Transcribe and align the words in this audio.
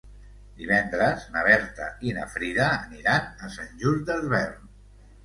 Divendres 0.59 1.27
na 1.35 1.43
Berta 1.47 1.89
i 2.07 2.13
na 2.19 2.23
Frida 2.37 2.71
aniran 2.79 3.29
a 3.49 3.51
Sant 3.59 3.71
Just 3.85 4.03
Desvern. 4.09 4.73